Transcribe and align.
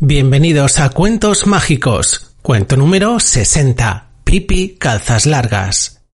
Bienvenidos 0.00 0.78
a 0.78 0.90
Cuentos 0.90 1.48
Mágicos. 1.48 2.36
Cuento 2.40 2.76
número 2.76 3.18
60. 3.18 4.10
Pipi 4.22 4.76
Calzas 4.78 5.26
Largas. 5.26 6.04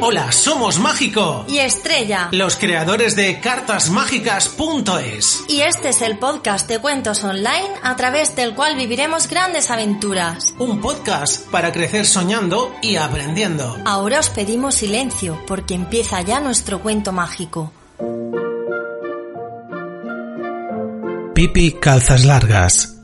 Hola, 0.00 0.30
somos 0.30 0.78
Mágico. 0.78 1.46
Y 1.48 1.58
Estrella. 1.58 2.28
Los 2.30 2.54
creadores 2.54 3.16
de 3.16 3.40
cartasmágicas.es. 3.40 5.42
Y 5.48 5.62
este 5.62 5.88
es 5.88 6.00
el 6.00 6.16
podcast 6.16 6.68
de 6.68 6.78
cuentos 6.78 7.24
online 7.24 7.70
a 7.82 7.96
través 7.96 8.36
del 8.36 8.54
cual 8.54 8.76
viviremos 8.76 9.28
grandes 9.28 9.72
aventuras. 9.72 10.54
Un 10.60 10.80
podcast 10.80 11.50
para 11.50 11.72
crecer 11.72 12.06
soñando 12.06 12.72
y 12.82 12.98
aprendiendo. 12.98 13.76
Ahora 13.84 14.20
os 14.20 14.30
pedimos 14.30 14.76
silencio 14.76 15.42
porque 15.48 15.74
empieza 15.74 16.22
ya 16.22 16.38
nuestro 16.38 16.80
cuento 16.80 17.10
mágico. 17.10 17.72
Pipi 21.36 21.72
Calzas 21.72 22.24
Largas. 22.24 22.96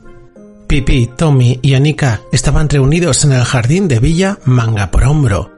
Pipi, 0.65 1.07
Tommy 1.15 1.59
y 1.61 1.75
Anika 1.75 2.21
estaban 2.31 2.67
reunidos 2.67 3.23
en 3.25 3.31
el 3.31 3.43
jardín 3.43 3.87
de 3.87 3.99
Villa 3.99 4.39
Manga 4.43 4.89
por 4.89 5.03
Hombro 5.03 5.53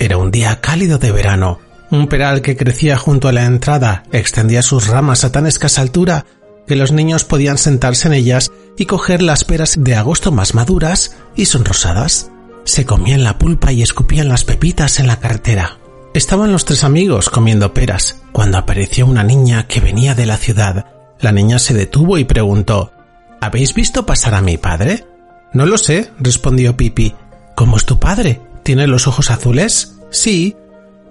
era 0.00 0.18
un 0.18 0.32
día 0.32 0.60
cálido 0.60 0.98
de 0.98 1.12
verano. 1.12 1.60
Un 1.92 2.08
peral 2.08 2.42
que 2.42 2.56
crecía 2.56 2.96
junto 2.96 3.28
a 3.28 3.32
la 3.32 3.44
entrada 3.44 4.02
extendía 4.10 4.60
sus 4.62 4.88
ramas 4.88 5.22
a 5.22 5.30
tan 5.30 5.46
escasa 5.46 5.82
altura 5.82 6.26
que 6.66 6.74
los 6.74 6.90
niños 6.90 7.22
podían 7.22 7.58
sentarse 7.58 8.08
en 8.08 8.14
ellas 8.14 8.50
y 8.76 8.86
coger 8.86 9.22
las 9.22 9.44
peras 9.44 9.76
de 9.78 9.94
agosto 9.94 10.32
más 10.32 10.52
maduras 10.52 11.16
y 11.36 11.46
sonrosadas. 11.46 12.32
Se 12.64 12.84
comían 12.84 13.22
la 13.22 13.38
pulpa 13.38 13.70
y 13.70 13.82
escupían 13.82 14.28
las 14.28 14.42
pepitas 14.42 14.98
en 14.98 15.06
la 15.06 15.20
carretera. 15.20 15.78
Estaban 16.12 16.50
los 16.50 16.64
tres 16.64 16.82
amigos 16.82 17.30
comiendo 17.30 17.72
peras 17.72 18.20
cuando 18.32 18.58
apareció 18.58 19.06
una 19.06 19.22
niña 19.22 19.68
que 19.68 19.78
venía 19.78 20.16
de 20.16 20.26
la 20.26 20.38
ciudad. 20.38 20.95
La 21.26 21.32
niña 21.32 21.58
se 21.58 21.74
detuvo 21.74 22.18
y 22.18 22.24
preguntó 22.24 22.92
¿Habéis 23.40 23.74
visto 23.74 24.06
pasar 24.06 24.36
a 24.36 24.42
mi 24.42 24.58
padre? 24.58 25.04
No 25.52 25.66
lo 25.66 25.76
sé, 25.76 26.12
respondió 26.20 26.76
Pipi. 26.76 27.16
¿Cómo 27.56 27.78
es 27.78 27.84
tu 27.84 27.98
padre? 27.98 28.40
¿Tiene 28.62 28.86
los 28.86 29.08
ojos 29.08 29.32
azules? 29.32 29.96
Sí. 30.12 30.54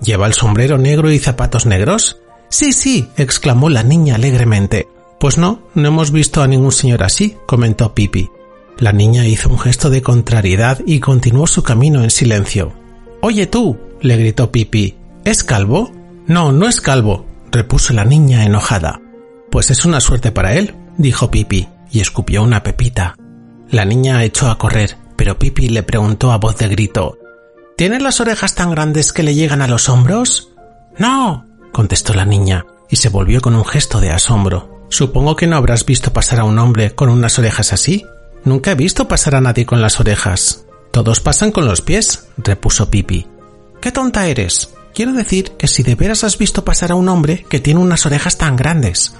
¿Lleva 0.02 0.28
el 0.28 0.34
sombrero 0.34 0.78
negro 0.78 1.12
y 1.12 1.20
zapatos 1.20 1.66
negros? 1.66 2.22
Sí, 2.48 2.72
sí, 2.72 3.10
exclamó 3.18 3.70
la 3.70 3.84
niña 3.84 4.16
alegremente. 4.16 4.88
Pues 5.20 5.38
no, 5.38 5.64
no 5.74 5.90
hemos 5.90 6.12
visto 6.12 6.42
a 6.42 6.48
ningún 6.48 6.72
señor 6.72 7.04
así, 7.04 7.36
comentó 7.46 7.94
Pipi. 7.94 8.30
La 8.78 8.94
niña 8.94 9.28
hizo 9.28 9.50
un 9.50 9.60
gesto 9.60 9.90
de 9.90 10.02
contrariedad 10.02 10.80
y 10.86 11.02
continuó 11.02 11.46
su 11.46 11.62
camino 11.62 12.02
en 12.02 12.10
silencio. 12.10 12.72
Oye 13.20 13.48
tú, 13.48 13.78
le 14.00 14.16
gritó 14.16 14.50
Pipi, 14.50 14.96
¿es 15.26 15.44
calvo? 15.44 15.92
No, 16.26 16.54
no 16.54 16.70
es 16.70 16.80
calvo, 16.80 17.26
repuso 17.52 17.92
la 17.92 18.06
niña 18.06 18.46
enojada. 18.46 19.02
Pues 19.56 19.72
es 19.72 19.86
una 19.86 20.02
suerte 20.02 20.34
para 20.34 20.54
él, 20.56 20.76
dijo 20.98 21.32
Pipi, 21.32 21.70
y 21.90 22.02
escupió 22.02 22.44
una 22.44 22.62
pepita. 22.62 23.16
La 23.70 23.86
niña 23.86 24.22
echó 24.26 24.50
a 24.50 24.58
correr, 24.58 24.98
pero 25.16 25.40
Pipi 25.40 25.70
le 25.70 25.82
preguntó 25.82 26.34
a 26.34 26.38
voz 26.38 26.58
de 26.58 26.68
grito 26.68 27.18
¿Tiene 27.78 28.02
las 28.02 28.20
orejas 28.20 28.54
tan 28.54 28.72
grandes 28.72 29.14
que 29.14 29.24
le 29.24 29.34
llegan 29.34 29.62
a 29.62 29.70
los 29.70 29.88
hombros? 29.88 30.50
No, 30.98 31.46
contestó 31.72 32.14
la 32.14 32.26
niña, 32.26 32.66
y 32.90 32.98
se 32.98 33.08
volvió 33.08 33.40
con 33.40 33.56
un 33.56 33.64
gesto 33.64 34.02
de 34.02 34.12
asombro. 34.12 34.86
Supongo 34.90 35.38
que 35.38 35.48
no 35.48 35.56
habrás 35.56 35.86
visto 35.86 36.12
pasar 36.12 36.42
a 36.42 36.44
un 36.44 36.60
hombre 36.60 36.94
con 36.94 37.08
unas 37.08 37.40
orejas 37.40 37.72
así. 37.72 38.06
Nunca 38.44 38.72
he 38.72 38.76
visto 38.76 39.08
pasar 39.08 39.36
a 39.36 39.42
nadie 39.42 39.66
con 39.66 39.82
las 39.82 40.02
orejas. 40.02 40.66
Todos 40.92 41.22
pasan 41.22 41.54
con 41.54 41.66
los 41.66 41.80
pies, 41.80 42.28
repuso 42.36 42.92
Pipi. 42.92 43.26
¡Qué 43.80 43.94
tonta 43.94 44.28
eres! 44.28 44.74
Quiero 44.94 45.14
decir 45.14 45.52
que 45.58 45.70
si 45.70 45.82
de 45.82 45.96
veras 45.96 46.26
has 46.26 46.38
visto 46.38 46.66
pasar 46.66 46.92
a 46.92 46.96
un 46.96 47.08
hombre 47.08 47.46
que 47.50 47.62
tiene 47.62 47.80
unas 47.80 48.06
orejas 48.06 48.38
tan 48.38 48.58
grandes. 48.58 49.14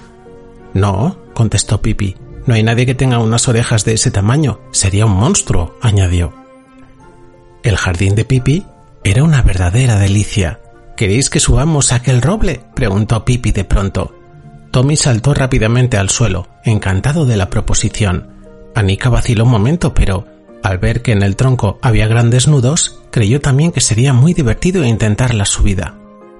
No, 0.76 1.16
contestó 1.32 1.80
Pipi. 1.80 2.16
No 2.44 2.52
hay 2.52 2.62
nadie 2.62 2.84
que 2.84 2.94
tenga 2.94 3.18
unas 3.18 3.48
orejas 3.48 3.86
de 3.86 3.94
ese 3.94 4.10
tamaño. 4.10 4.60
Sería 4.72 5.06
un 5.06 5.12
monstruo, 5.12 5.78
añadió. 5.80 6.34
El 7.62 7.78
jardín 7.78 8.14
de 8.14 8.26
Pipi 8.26 8.66
era 9.02 9.24
una 9.24 9.40
verdadera 9.40 9.98
delicia. 9.98 10.60
¿Queréis 10.94 11.30
que 11.30 11.40
subamos 11.40 11.92
a 11.92 11.96
aquel 11.96 12.20
roble? 12.20 12.60
preguntó 12.74 13.24
Pipi 13.24 13.52
de 13.52 13.64
pronto. 13.64 14.14
Tommy 14.70 14.98
saltó 14.98 15.32
rápidamente 15.32 15.96
al 15.96 16.10
suelo, 16.10 16.46
encantado 16.62 17.24
de 17.24 17.38
la 17.38 17.48
proposición. 17.48 18.28
Anika 18.74 19.08
vaciló 19.08 19.44
un 19.44 19.52
momento, 19.52 19.94
pero 19.94 20.26
al 20.62 20.76
ver 20.76 21.00
que 21.00 21.12
en 21.12 21.22
el 21.22 21.36
tronco 21.36 21.78
había 21.80 22.06
grandes 22.06 22.48
nudos, 22.48 23.00
creyó 23.10 23.40
también 23.40 23.72
que 23.72 23.80
sería 23.80 24.12
muy 24.12 24.34
divertido 24.34 24.84
intentar 24.84 25.34
la 25.34 25.46
subida. 25.46 25.94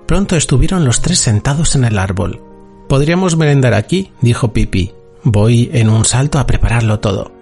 Pronto 0.06 0.37
estuvieron 0.37 0.84
los 0.84 1.00
tres 1.00 1.21
sentados 1.21 1.75
en 1.75 1.87
el 1.87 1.99
árbol. 1.99 2.46
Podríamos 2.88 3.36
merendar 3.36 3.74
aquí, 3.74 4.12
dijo 4.20 4.52
Pipi. 4.52 4.92
Voy 5.24 5.70
en 5.72 5.88
un 5.88 6.04
salto 6.04 6.38
a 6.38 6.47
prepararlo 6.47 7.00
todo. 7.00 7.32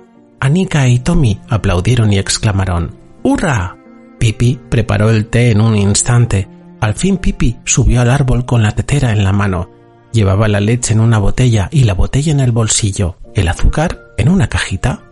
Anika 0.40 0.88
y 0.88 0.98
Tommy 0.98 1.40
aplaudieron 1.48 2.12
y 2.12 2.18
exclamaron 2.18 2.96
¡Hurra! 3.22 3.76
Pipi 4.18 4.58
preparó 4.68 5.10
el 5.10 5.26
té 5.26 5.50
en 5.50 5.60
un 5.60 5.76
instante. 5.76 6.48
Al 6.80 6.94
fin 6.94 7.18
Pipi 7.18 7.56
subió 7.64 8.00
al 8.00 8.10
árbol 8.10 8.46
con 8.46 8.62
la 8.62 8.72
tetera 8.72 9.12
en 9.12 9.24
la 9.24 9.32
mano. 9.32 9.70
Llevaba 10.12 10.48
la 10.48 10.60
leche 10.60 10.94
en 10.94 11.00
una 11.00 11.18
botella 11.18 11.68
y 11.72 11.84
la 11.84 11.94
botella 11.94 12.32
en 12.32 12.40
el 12.40 12.52
bolsillo, 12.52 13.16
el 13.34 13.48
azúcar 13.48 14.12
en 14.16 14.28
una 14.28 14.48
cajita. 14.48 15.02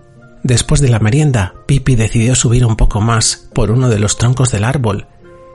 Después 0.43 0.81
de 0.81 0.88
la 0.88 0.99
merienda, 0.99 1.54
Pipi 1.66 1.94
decidió 1.94 2.34
subir 2.34 2.64
un 2.64 2.76
poco 2.76 3.00
más 3.00 3.49
por 3.53 3.70
uno 3.70 3.88
de 3.88 3.99
los 3.99 4.16
troncos 4.16 4.50
del 4.50 4.64
árbol. 4.64 5.06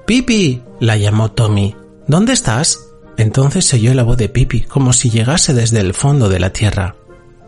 Pipi, 0.06 0.62
la 0.80 0.98
llamó 0.98 1.32
Tommy. 1.32 1.76
¿Dónde 2.08 2.34
estás? 2.34 2.87
Entonces 3.18 3.66
se 3.66 3.78
oyó 3.78 3.94
la 3.94 4.04
voz 4.04 4.18
de 4.18 4.30
Pipi 4.30 4.62
como 4.62 4.94
si 4.94 5.10
llegase 5.10 5.54
desde 5.54 5.80
el 5.80 5.94
fondo 5.94 6.30
de 6.30 6.40
la 6.40 6.52
tierra. 6.52 6.96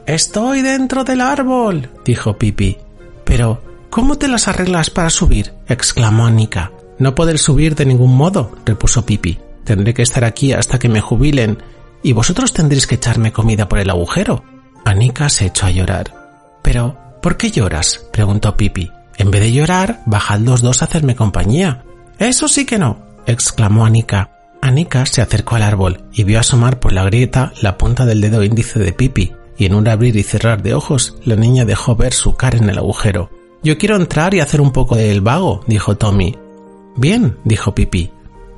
Estoy 0.06 0.62
dentro 0.62 1.04
del 1.04 1.22
árbol, 1.22 1.90
dijo 2.04 2.38
Pipi. 2.38 2.78
Pero, 3.24 3.62
¿Cómo 3.90 4.18
te 4.18 4.28
las 4.28 4.48
arreglas 4.48 4.92
para 4.92 5.10
subir? 5.10 5.54
exclamó 5.68 6.28
Anika. 6.28 6.72
No 7.00 7.16
poder 7.16 7.40
subir 7.40 7.76
de 7.76 7.86
ningún 7.86 8.16
modo, 8.16 8.56
repuso 8.66 9.06
Pipi. 9.06 9.40
Tendré 9.64 9.94
que 9.94 10.04
estar 10.04 10.24
aquí 10.24 10.54
hasta 10.54 10.78
que 10.78 10.90
me 10.90 11.02
jubilen, 11.02 11.58
y 12.04 12.14
vosotros 12.14 12.54
tendréis 12.54 12.86
que 12.86 12.96
echarme 12.96 13.32
comida 13.32 13.68
por 13.68 13.80
el 13.80 13.90
agujero. 13.90 14.44
Anika 14.86 15.28
se 15.30 15.48
echó 15.48 15.66
a 15.66 15.72
llorar. 15.72 16.14
Pero, 16.62 16.98
¿por 17.22 17.36
qué 17.36 17.50
lloras? 17.50 18.06
preguntó 18.14 18.56
Pipi. 18.56 18.92
En 19.18 19.32
vez 19.32 19.42
de 19.42 19.52
llorar, 19.52 20.02
bajad 20.06 20.40
los 20.40 20.62
dos 20.62 20.82
a 20.82 20.86
hacerme 20.86 21.16
compañía. 21.16 21.84
Eso 22.20 22.48
sí 22.48 22.66
que 22.66 22.78
no, 22.78 23.00
exclamó 23.26 23.86
Anika. 23.86 24.39
Anika 24.62 25.06
se 25.06 25.22
acercó 25.22 25.56
al 25.56 25.64
árbol 25.64 26.06
y 26.14 26.24
vio 26.24 26.40
asomar 26.40 26.80
por 26.80 26.92
la 26.92 27.04
grieta 27.04 27.54
la 27.62 27.78
punta 27.78 28.06
del 28.06 28.22
dedo 28.22 28.44
índice 28.44 28.80
de 28.80 28.94
Pipi, 28.94 29.34
y 29.58 29.66
en 29.66 29.74
un 29.74 29.88
abrir 29.88 30.16
y 30.16 30.24
cerrar 30.24 30.62
de 30.64 30.74
ojos 30.74 31.18
la 31.26 31.36
niña 31.36 31.66
dejó 31.66 31.96
ver 31.96 32.14
su 32.14 32.36
cara 32.36 32.58
en 32.58 32.70
el 32.70 32.78
agujero. 32.78 33.30
Yo 33.64 33.78
quiero 33.78 33.96
entrar 33.96 34.34
y 34.34 34.40
hacer 34.40 34.62
un 34.62 34.72
poco 34.72 34.96
del 34.96 35.22
vago, 35.22 35.64
dijo 35.68 35.98
Tommy. 35.98 36.38
Bien, 36.96 37.38
dijo 37.44 37.76
Pipi, 37.76 38.12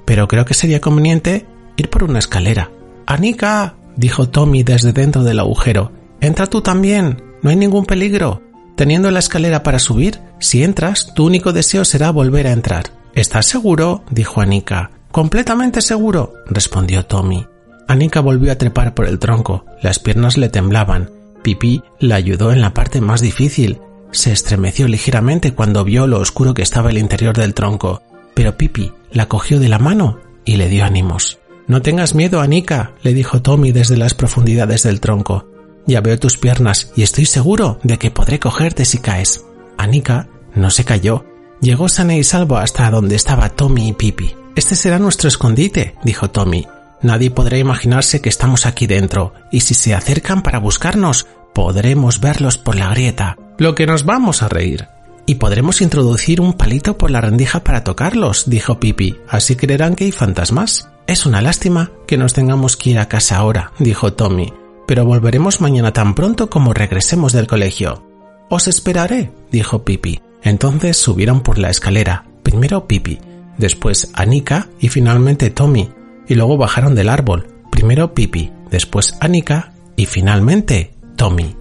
pero 0.06 0.28
creo 0.28 0.46
que 0.46 0.54
sería 0.54 0.82
conveniente 0.82 1.46
ir 1.78 1.90
por 1.90 2.04
una 2.04 2.20
escalera. 2.20 2.72
Anika, 3.06 3.76
dijo 3.96 4.30
Tommy 4.30 4.64
desde 4.64 4.94
dentro 4.94 5.24
del 5.24 5.40
agujero, 5.40 5.92
entra 6.20 6.48
tú 6.48 6.62
también, 6.62 7.24
no 7.42 7.50
hay 7.50 7.56
ningún 7.56 7.86
peligro. 7.86 8.42
Teniendo 8.76 9.12
la 9.12 9.20
escalera 9.20 9.64
para 9.64 9.80
subir, 9.80 10.20
si 10.40 10.64
entras, 10.64 11.14
tu 11.14 11.26
único 11.26 11.54
deseo 11.54 11.86
será 11.86 12.12
volver 12.12 12.48
a 12.48 12.52
entrar. 12.52 12.86
¿Estás 13.14 13.46
seguro? 13.46 14.04
dijo 14.10 14.42
Anika. 14.42 14.92
Completamente 15.12 15.82
seguro, 15.82 16.34
respondió 16.48 17.06
Tommy. 17.06 17.46
Anika 17.88 18.22
volvió 18.22 18.52
a 18.52 18.58
trepar 18.58 18.94
por 18.94 19.06
el 19.06 19.20
tronco, 19.20 19.66
las 19.82 20.00
piernas 20.00 20.38
le 20.38 20.48
temblaban. 20.50 21.10
Pipi 21.44 21.84
la 22.00 22.16
ayudó 22.16 22.52
en 22.52 22.62
la 22.62 22.74
parte 22.74 23.02
más 23.02 23.20
difícil, 23.20 23.80
se 24.12 24.32
estremeció 24.32 24.88
ligeramente 24.88 25.54
cuando 25.54 25.84
vio 25.84 26.08
lo 26.08 26.20
oscuro 26.20 26.54
que 26.54 26.62
estaba 26.62 26.90
el 26.90 26.98
interior 26.98 27.36
del 27.36 27.54
tronco, 27.54 28.02
pero 28.34 28.56
Pipi 28.56 28.94
la 29.12 29.28
cogió 29.28 29.60
de 29.60 29.70
la 29.70 29.80
mano 29.80 30.20
y 30.46 30.56
le 30.56 30.70
dio 30.70 30.86
ánimos. 30.86 31.40
No 31.68 31.82
tengas 31.82 32.16
miedo, 32.16 32.42
Anika, 32.42 32.94
le 33.04 33.14
dijo 33.14 33.42
Tommy 33.42 33.72
desde 33.72 33.98
las 33.98 34.14
profundidades 34.14 34.84
del 34.84 35.00
tronco. 35.00 35.48
Ya 35.88 36.02
veo 36.02 36.18
tus 36.20 36.38
piernas 36.38 36.92
y 36.96 37.04
estoy 37.04 37.26
seguro 37.26 37.80
de 37.84 37.98
que 37.98 38.12
podré 38.12 38.40
cogerte 38.40 38.86
si 38.86 39.00
caes. 39.00 39.46
Anika 39.78 40.28
no 40.56 40.70
se 40.70 40.84
cayó. 40.84 41.26
Llegó 41.62 41.90
sana 41.90 42.16
y 42.16 42.24
salvo 42.24 42.58
hasta 42.58 42.90
donde 42.90 43.16
estaba 43.16 43.50
Tommy 43.50 43.90
y 43.90 43.94
Pipi. 43.94 44.36
Este 44.56 44.76
será 44.76 45.00
nuestro 45.00 45.28
escondite, 45.28 45.96
dijo 46.04 46.30
Tommy. 46.30 46.68
Nadie 47.02 47.32
podrá 47.32 47.58
imaginarse 47.58 48.22
que 48.22 48.30
estamos 48.30 48.66
aquí 48.66 48.86
dentro, 48.86 49.34
y 49.52 49.62
si 49.62 49.74
se 49.74 49.94
acercan 49.96 50.44
para 50.44 50.60
buscarnos, 50.60 51.26
podremos 51.54 52.20
verlos 52.20 52.58
por 52.58 52.76
la 52.76 52.90
grieta 52.90 53.38
lo 53.62 53.76
que 53.76 53.86
nos 53.86 54.06
vamos 54.06 54.42
a 54.42 54.50
reír. 54.50 54.88
Y 55.28 55.36
podremos 55.36 55.82
introducir 55.82 56.42
un 56.42 56.54
palito 56.54 56.98
por 56.98 57.12
la 57.12 57.22
rendija 57.22 57.64
para 57.64 57.84
tocarlos, 57.84 58.50
dijo 58.50 58.80
Pipi, 58.80 59.18
así 59.30 59.56
creerán 59.56 59.96
que 59.96 60.06
hay 60.06 60.12
fantasmas. 60.12 60.90
Es 61.06 61.28
una 61.28 61.44
lástima 61.44 61.92
que 62.08 62.18
nos 62.18 62.34
tengamos 62.34 62.76
que 62.76 62.90
ir 62.90 63.00
a 63.00 63.08
casa 63.08 63.38
ahora, 63.38 63.72
dijo 63.78 64.14
Tommy, 64.14 64.52
pero 64.88 65.06
volveremos 65.06 65.62
mañana 65.62 65.94
tan 65.94 66.16
pronto 66.16 66.50
como 66.50 66.74
regresemos 66.74 67.34
del 67.34 67.46
colegio. 67.46 68.04
Os 68.50 68.68
esperaré, 68.68 69.32
dijo 69.52 69.86
Pipi. 69.86 70.22
Entonces 70.42 70.98
subieron 70.98 71.42
por 71.42 71.60
la 71.60 71.70
escalera, 71.70 72.26
primero 72.42 72.88
Pipi, 72.88 73.20
después 73.62 74.12
Anika 74.14 74.68
y 74.82 74.90
finalmente 74.90 75.50
Tommy, 75.50 75.90
y 76.28 76.36
luego 76.36 76.58
bajaron 76.58 76.96
del 76.96 77.08
árbol, 77.08 77.48
primero 77.72 78.14
Pipi, 78.14 78.52
después 78.70 79.16
Anika 79.22 79.72
y 79.96 80.06
finalmente 80.06 80.94
Tommy. 81.16 81.61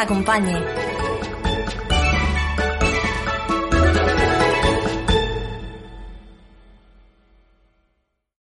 acompañe. 0.01 0.90